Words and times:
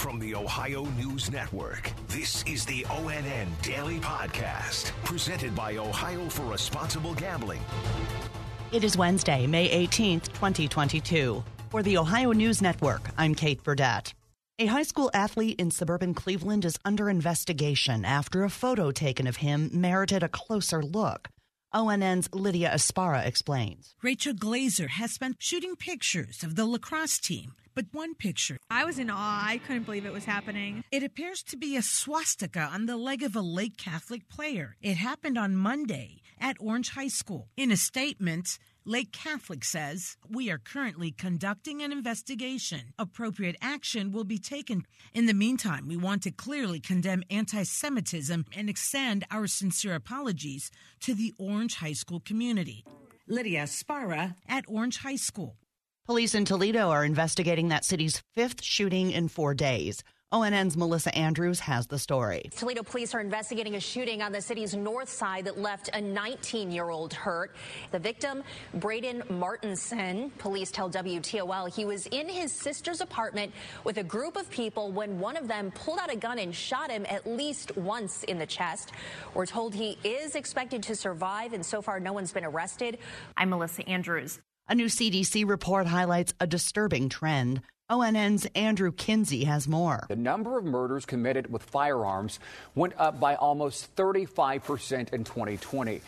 From 0.00 0.18
the 0.18 0.34
Ohio 0.34 0.86
News 0.96 1.30
Network, 1.30 1.92
this 2.08 2.42
is 2.44 2.64
the 2.64 2.84
ONN 2.84 3.48
Daily 3.60 3.98
Podcast, 3.98 4.92
presented 5.04 5.54
by 5.54 5.76
Ohio 5.76 6.26
for 6.30 6.50
Responsible 6.50 7.12
Gambling. 7.12 7.60
It 8.72 8.82
is 8.82 8.96
Wednesday, 8.96 9.46
May 9.46 9.68
18th, 9.68 10.28
2022. 10.32 11.44
For 11.68 11.82
the 11.82 11.98
Ohio 11.98 12.32
News 12.32 12.62
Network, 12.62 13.10
I'm 13.18 13.34
Kate 13.34 13.62
Burdett. 13.62 14.14
A 14.58 14.64
high 14.64 14.84
school 14.84 15.10
athlete 15.12 15.60
in 15.60 15.70
suburban 15.70 16.14
Cleveland 16.14 16.64
is 16.64 16.78
under 16.82 17.10
investigation 17.10 18.06
after 18.06 18.42
a 18.42 18.48
photo 18.48 18.90
taken 18.90 19.26
of 19.26 19.36
him 19.36 19.68
merited 19.70 20.22
a 20.22 20.30
closer 20.30 20.82
look. 20.82 21.28
ONN's 21.72 22.28
Lydia 22.32 22.70
Esparra 22.70 23.24
explains. 23.26 23.94
Rachel 24.02 24.34
Glazer 24.34 24.88
has 24.88 25.12
spent 25.12 25.36
shooting 25.38 25.76
pictures 25.76 26.42
of 26.42 26.56
the 26.56 26.66
lacrosse 26.66 27.18
team 27.18 27.52
but 27.74 27.86
one 27.92 28.14
picture. 28.14 28.58
I 28.70 28.84
was 28.84 28.98
in 28.98 29.10
awe. 29.10 29.44
I 29.46 29.58
couldn't 29.58 29.84
believe 29.84 30.06
it 30.06 30.12
was 30.12 30.24
happening. 30.24 30.84
It 30.90 31.02
appears 31.02 31.42
to 31.44 31.56
be 31.56 31.76
a 31.76 31.82
swastika 31.82 32.60
on 32.60 32.86
the 32.86 32.96
leg 32.96 33.22
of 33.22 33.36
a 33.36 33.40
Lake 33.40 33.76
Catholic 33.76 34.28
player. 34.28 34.76
It 34.82 34.96
happened 34.96 35.38
on 35.38 35.56
Monday 35.56 36.20
at 36.40 36.56
Orange 36.60 36.90
High 36.90 37.08
School. 37.08 37.48
In 37.56 37.70
a 37.70 37.76
statement, 37.76 38.58
Lake 38.86 39.12
Catholic 39.12 39.62
says, 39.62 40.16
We 40.28 40.50
are 40.50 40.58
currently 40.58 41.10
conducting 41.10 41.82
an 41.82 41.92
investigation. 41.92 42.94
Appropriate 42.98 43.56
action 43.60 44.10
will 44.10 44.24
be 44.24 44.38
taken. 44.38 44.86
In 45.12 45.26
the 45.26 45.34
meantime, 45.34 45.86
we 45.86 45.96
want 45.96 46.22
to 46.22 46.30
clearly 46.30 46.80
condemn 46.80 47.22
anti 47.30 47.62
Semitism 47.62 48.46
and 48.56 48.70
extend 48.70 49.26
our 49.30 49.46
sincere 49.46 49.94
apologies 49.94 50.70
to 51.00 51.14
the 51.14 51.34
Orange 51.38 51.76
High 51.76 51.92
School 51.92 52.20
community. 52.20 52.84
Lydia 53.26 53.64
Esparra 53.64 54.34
at 54.48 54.64
Orange 54.66 54.98
High 54.98 55.16
School. 55.16 55.56
Police 56.06 56.34
in 56.34 56.44
Toledo 56.46 56.88
are 56.88 57.04
investigating 57.04 57.68
that 57.68 57.84
city's 57.84 58.22
fifth 58.34 58.62
shooting 58.64 59.10
in 59.10 59.28
four 59.28 59.54
days. 59.54 60.02
ONN's 60.32 60.76
Melissa 60.76 61.12
Andrews 61.16 61.58
has 61.58 61.88
the 61.88 61.98
story. 61.98 62.50
Toledo 62.56 62.84
police 62.84 63.14
are 63.14 63.20
investigating 63.20 63.74
a 63.74 63.80
shooting 63.80 64.22
on 64.22 64.30
the 64.30 64.40
city's 64.40 64.76
north 64.76 65.08
side 65.08 65.44
that 65.46 65.58
left 65.58 65.90
a 65.92 66.00
19 66.00 66.70
year 66.70 66.88
old 66.88 67.12
hurt. 67.12 67.56
The 67.90 67.98
victim, 67.98 68.44
Braden 68.74 69.24
Martinson, 69.28 70.30
police 70.38 70.70
tell 70.70 70.88
WTOL 70.88 71.74
he 71.74 71.84
was 71.84 72.06
in 72.06 72.28
his 72.28 72.52
sister's 72.52 73.00
apartment 73.00 73.52
with 73.82 73.98
a 73.98 74.04
group 74.04 74.36
of 74.36 74.48
people 74.50 74.92
when 74.92 75.18
one 75.18 75.36
of 75.36 75.48
them 75.48 75.72
pulled 75.72 75.98
out 75.98 76.12
a 76.12 76.16
gun 76.16 76.38
and 76.38 76.54
shot 76.54 76.92
him 76.92 77.04
at 77.08 77.26
least 77.26 77.76
once 77.76 78.22
in 78.22 78.38
the 78.38 78.46
chest. 78.46 78.92
We're 79.34 79.46
told 79.46 79.74
he 79.74 79.98
is 80.04 80.36
expected 80.36 80.84
to 80.84 80.94
survive, 80.94 81.54
and 81.54 81.66
so 81.66 81.82
far 81.82 81.98
no 81.98 82.12
one's 82.12 82.32
been 82.32 82.44
arrested. 82.44 82.98
I'm 83.36 83.50
Melissa 83.50 83.88
Andrews. 83.88 84.38
A 84.68 84.76
new 84.76 84.86
CDC 84.86 85.48
report 85.48 85.88
highlights 85.88 86.34
a 86.38 86.46
disturbing 86.46 87.08
trend. 87.08 87.62
ONN's 87.90 88.46
Andrew 88.54 88.92
Kinsey 88.92 89.44
has 89.44 89.66
more. 89.66 90.06
The 90.08 90.14
number 90.14 90.56
of 90.56 90.64
murders 90.64 91.04
committed 91.04 91.52
with 91.52 91.64
firearms 91.64 92.38
went 92.76 92.94
up 92.96 93.18
by 93.18 93.34
almost 93.34 93.94
35% 93.96 95.12
in 95.12 95.24
2020. 95.24 96.00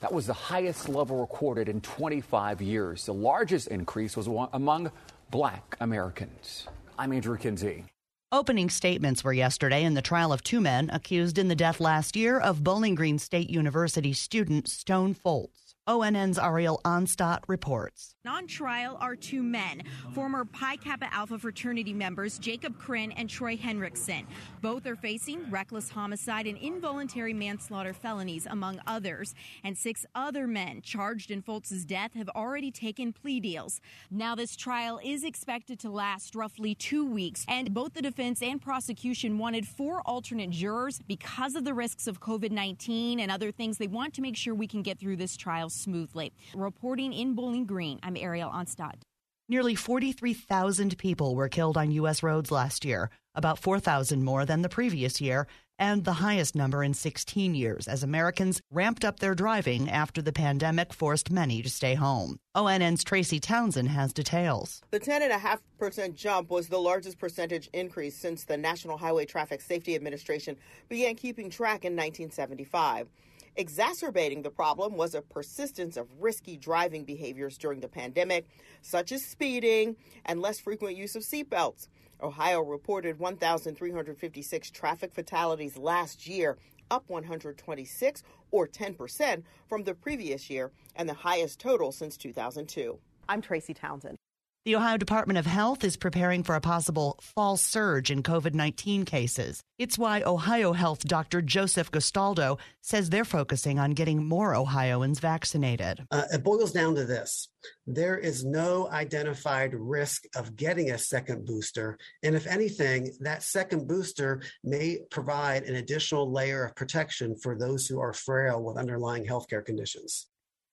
That 0.00 0.12
was 0.12 0.26
the 0.26 0.34
highest 0.34 0.88
level 0.88 1.18
recorded 1.18 1.68
in 1.68 1.80
25 1.80 2.60
years. 2.60 3.06
The 3.06 3.14
largest 3.14 3.68
increase 3.68 4.16
was 4.16 4.28
among 4.52 4.90
black 5.30 5.76
Americans. 5.80 6.66
I'm 6.98 7.12
Andrew 7.12 7.38
Kinsey. 7.38 7.84
Opening 8.32 8.70
statements 8.70 9.24
were 9.24 9.32
yesterday 9.32 9.82
in 9.82 9.94
the 9.94 10.02
trial 10.02 10.32
of 10.32 10.44
two 10.44 10.60
men 10.60 10.90
accused 10.90 11.38
in 11.38 11.48
the 11.48 11.56
death 11.56 11.80
last 11.80 12.16
year 12.16 12.38
of 12.38 12.62
Bowling 12.62 12.94
Green 12.94 13.18
State 13.18 13.50
University 13.50 14.12
student 14.12 14.68
Stone 14.68 15.14
Foltz. 15.14 15.74
ONN's 15.86 16.38
Ariel 16.38 16.80
Onstadt 16.84 17.40
reports. 17.48 18.14
On 18.28 18.46
trial 18.46 18.98
are 19.00 19.16
two 19.16 19.42
men, 19.42 19.82
former 20.14 20.44
Pi 20.44 20.76
Kappa 20.76 21.12
Alpha 21.12 21.38
fraternity 21.38 21.94
members 21.94 22.38
Jacob 22.38 22.78
Krinn 22.78 23.14
and 23.16 23.30
Troy 23.30 23.56
Henricksen. 23.56 24.26
Both 24.60 24.86
are 24.86 24.94
facing 24.94 25.50
reckless 25.50 25.88
homicide 25.88 26.46
and 26.46 26.58
involuntary 26.58 27.32
manslaughter 27.32 27.94
felonies, 27.94 28.46
among 28.48 28.78
others. 28.86 29.34
And 29.64 29.76
six 29.76 30.04
other 30.14 30.46
men 30.46 30.82
charged 30.82 31.30
in 31.30 31.40
Foltz's 31.40 31.86
death 31.86 32.12
have 32.12 32.28
already 32.28 32.70
taken 32.70 33.14
plea 33.14 33.40
deals. 33.40 33.80
Now, 34.10 34.34
this 34.34 34.56
trial 34.56 35.00
is 35.02 35.24
expected 35.24 35.80
to 35.80 35.90
last 35.90 36.34
roughly 36.34 36.74
two 36.74 37.06
weeks, 37.06 37.46
and 37.48 37.72
both 37.72 37.94
the 37.94 38.02
defense 38.02 38.42
and 38.42 38.60
prosecution 38.60 39.38
wanted 39.38 39.66
four 39.66 40.02
alternate 40.02 40.50
jurors 40.50 41.00
because 41.08 41.54
of 41.54 41.64
the 41.64 41.74
risks 41.74 42.06
of 42.06 42.20
COVID 42.20 42.50
19 42.50 43.18
and 43.18 43.32
other 43.32 43.50
things. 43.50 43.78
They 43.78 43.86
want 43.86 44.12
to 44.14 44.22
make 44.22 44.36
sure 44.36 44.54
we 44.54 44.66
can 44.66 44.82
get 44.82 44.98
through 44.98 45.16
this 45.16 45.36
trial 45.38 45.69
smoothly. 45.70 46.32
Reporting 46.54 47.12
in 47.12 47.34
Bowling 47.34 47.66
Green, 47.66 47.98
I'm 48.02 48.16
Ariel 48.16 48.50
Onstadt. 48.50 49.02
Nearly 49.48 49.74
43,000 49.74 50.96
people 50.96 51.34
were 51.34 51.48
killed 51.48 51.76
on 51.76 51.90
U.S. 51.90 52.22
roads 52.22 52.52
last 52.52 52.84
year, 52.84 53.10
about 53.34 53.58
4,000 53.58 54.22
more 54.22 54.44
than 54.44 54.62
the 54.62 54.68
previous 54.68 55.20
year, 55.20 55.48
and 55.76 56.04
the 56.04 56.12
highest 56.12 56.54
number 56.54 56.84
in 56.84 56.94
16 56.94 57.54
years 57.54 57.88
as 57.88 58.04
Americans 58.04 58.60
ramped 58.70 59.04
up 59.04 59.18
their 59.18 59.34
driving 59.34 59.90
after 59.90 60.22
the 60.22 60.32
pandemic 60.32 60.92
forced 60.92 61.32
many 61.32 61.62
to 61.62 61.68
stay 61.68 61.94
home. 61.94 62.38
ONN's 62.54 63.02
Tracy 63.02 63.40
Townsend 63.40 63.88
has 63.88 64.12
details. 64.12 64.82
The 64.90 65.00
10.5% 65.00 66.14
jump 66.14 66.50
was 66.50 66.68
the 66.68 66.78
largest 66.78 67.18
percentage 67.18 67.68
increase 67.72 68.14
since 68.14 68.44
the 68.44 68.56
National 68.56 68.98
Highway 68.98 69.24
Traffic 69.24 69.62
Safety 69.62 69.96
Administration 69.96 70.56
began 70.88 71.16
keeping 71.16 71.50
track 71.50 71.84
in 71.84 71.96
1975. 71.96 73.08
Exacerbating 73.56 74.42
the 74.42 74.50
problem 74.50 74.96
was 74.96 75.14
a 75.14 75.22
persistence 75.22 75.96
of 75.96 76.06
risky 76.18 76.56
driving 76.56 77.04
behaviors 77.04 77.58
during 77.58 77.80
the 77.80 77.88
pandemic, 77.88 78.46
such 78.80 79.12
as 79.12 79.24
speeding 79.24 79.96
and 80.24 80.40
less 80.40 80.60
frequent 80.60 80.96
use 80.96 81.16
of 81.16 81.22
seatbelts. 81.22 81.88
Ohio 82.22 82.60
reported 82.60 83.18
1,356 83.18 84.70
traffic 84.70 85.12
fatalities 85.12 85.76
last 85.76 86.26
year, 86.26 86.58
up 86.90 87.04
126 87.08 88.22
or 88.50 88.68
10% 88.68 89.42
from 89.68 89.84
the 89.84 89.94
previous 89.94 90.50
year, 90.50 90.70
and 90.96 91.08
the 91.08 91.14
highest 91.14 91.58
total 91.58 91.92
since 91.92 92.16
2002. 92.16 92.98
I'm 93.28 93.40
Tracy 93.40 93.74
Townsend. 93.74 94.19
The 94.66 94.76
Ohio 94.76 94.98
Department 94.98 95.38
of 95.38 95.46
Health 95.46 95.84
is 95.84 95.96
preparing 95.96 96.42
for 96.42 96.54
a 96.54 96.60
possible 96.60 97.18
fall 97.22 97.56
surge 97.56 98.10
in 98.10 98.22
COVID 98.22 98.52
19 98.52 99.06
cases. 99.06 99.62
It's 99.78 99.96
why 99.96 100.20
Ohio 100.20 100.74
Health 100.74 101.02
Dr. 101.02 101.40
Joseph 101.40 101.90
Gastaldo 101.90 102.58
says 102.82 103.08
they're 103.08 103.24
focusing 103.24 103.78
on 103.78 103.92
getting 103.92 104.22
more 104.22 104.54
Ohioans 104.54 105.18
vaccinated. 105.18 106.04
Uh, 106.10 106.24
it 106.30 106.44
boils 106.44 106.72
down 106.72 106.94
to 106.96 107.06
this 107.06 107.48
there 107.86 108.18
is 108.18 108.44
no 108.44 108.88
identified 108.90 109.74
risk 109.74 110.24
of 110.36 110.56
getting 110.56 110.90
a 110.90 110.98
second 110.98 111.44
booster. 111.44 111.98
And 112.22 112.34
if 112.34 112.46
anything, 112.46 113.12
that 113.20 113.42
second 113.42 113.88
booster 113.88 114.42
may 114.62 114.98
provide 115.10 115.64
an 115.64 115.76
additional 115.76 116.30
layer 116.30 116.64
of 116.64 116.76
protection 116.76 117.36
for 117.36 117.56
those 117.56 117.86
who 117.86 118.00
are 118.00 118.12
frail 118.12 118.62
with 118.62 118.76
underlying 118.76 119.26
healthcare 119.26 119.64
conditions. 119.64 120.29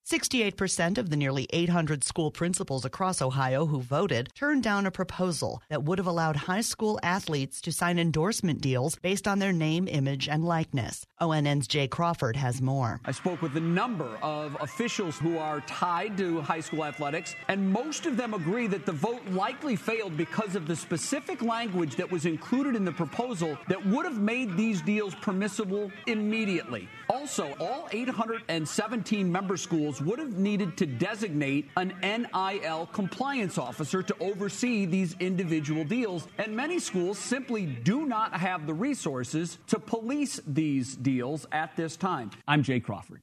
68% 0.07 0.97
of 0.97 1.09
the 1.09 1.17
nearly 1.17 1.47
800 1.51 2.01
school 2.01 2.31
principals 2.31 2.85
across 2.85 3.21
Ohio 3.21 3.65
who 3.65 3.81
voted 3.81 4.29
turned 4.35 4.63
down 4.63 4.85
a 4.85 4.91
proposal 4.91 5.61
that 5.67 5.83
would 5.83 5.97
have 5.97 6.07
allowed 6.07 6.37
high 6.37 6.61
school 6.61 6.97
athletes 7.03 7.59
to 7.59 7.73
sign 7.73 7.99
endorsement 7.99 8.61
deals 8.61 8.95
based 8.95 9.27
on 9.27 9.39
their 9.39 9.51
name, 9.51 9.85
image, 9.85 10.29
and 10.29 10.45
likeness. 10.45 11.05
ONN's 11.19 11.67
Jay 11.67 11.89
Crawford 11.89 12.37
has 12.37 12.61
more. 12.61 13.01
I 13.03 13.11
spoke 13.11 13.41
with 13.41 13.57
a 13.57 13.59
number 13.59 14.17
of 14.21 14.55
officials 14.61 15.17
who 15.17 15.37
are 15.37 15.59
tied 15.67 16.15
to 16.19 16.39
high 16.39 16.61
school 16.61 16.85
athletics, 16.85 17.35
and 17.49 17.69
most 17.69 18.05
of 18.05 18.15
them 18.15 18.33
agree 18.33 18.67
that 18.67 18.85
the 18.85 18.93
vote 18.93 19.27
likely 19.31 19.75
failed 19.75 20.15
because 20.15 20.55
of 20.55 20.67
the 20.67 20.75
specific 20.77 21.41
language 21.41 21.97
that 21.97 22.09
was 22.09 22.25
included 22.25 22.77
in 22.77 22.85
the 22.85 22.93
proposal 22.93 23.57
that 23.67 23.85
would 23.85 24.05
have 24.05 24.21
made 24.21 24.55
these 24.55 24.81
deals 24.81 25.13
permissible 25.15 25.91
immediately. 26.05 26.87
Also, 27.09 27.53
all 27.59 27.89
817 27.91 29.29
member 29.29 29.57
schools 29.57 29.96
would 30.01 30.19
have 30.19 30.37
needed 30.37 30.77
to 30.77 30.85
designate 30.85 31.69
an 31.75 31.93
NIL 32.01 32.87
compliance 32.93 33.57
officer 33.57 34.01
to 34.03 34.15
oversee 34.19 34.85
these 34.85 35.15
individual 35.19 35.83
deals, 35.83 36.27
and 36.37 36.55
many 36.55 36.79
schools 36.79 37.17
simply 37.17 37.65
do 37.65 38.05
not 38.05 38.33
have 38.33 38.65
the 38.65 38.73
resources 38.73 39.57
to 39.67 39.79
police 39.79 40.39
these 40.47 40.95
deals 40.95 41.45
at 41.51 41.75
this 41.75 41.97
time. 41.97 42.31
I'm 42.47 42.63
Jay 42.63 42.79
Crawford. 42.79 43.21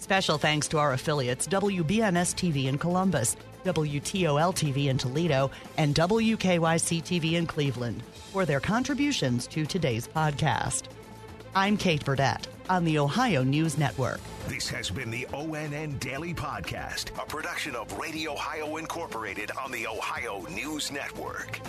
Special 0.00 0.36
thanks 0.36 0.66
to 0.66 0.78
our 0.78 0.92
affiliates 0.92 1.46
WBNS 1.46 2.34
TV 2.34 2.64
in 2.66 2.76
Columbus, 2.76 3.36
WTOL 3.64 4.52
TV 4.52 4.86
in 4.86 4.98
Toledo, 4.98 5.52
and 5.78 5.94
WKYC 5.94 7.00
TV 7.00 7.34
in 7.34 7.46
Cleveland 7.46 8.02
for 8.32 8.44
their 8.44 8.58
contributions 8.58 9.46
to 9.46 9.64
today's 9.64 10.08
podcast. 10.08 10.86
I'm 11.54 11.76
Kate 11.76 12.04
Burdett 12.04 12.48
on 12.68 12.84
the 12.84 12.98
Ohio 12.98 13.44
News 13.44 13.78
Network. 13.78 14.20
This 14.48 14.68
has 14.70 14.90
been 14.90 15.12
the 15.12 15.28
ONN 15.32 16.00
Daily 16.00 16.34
Podcast, 16.34 17.16
a 17.22 17.24
production 17.24 17.76
of 17.76 17.96
Radio 17.98 18.32
Ohio 18.32 18.78
Incorporated 18.78 19.52
on 19.64 19.70
the 19.70 19.86
Ohio 19.86 20.44
News 20.50 20.90
Network. 20.90 21.60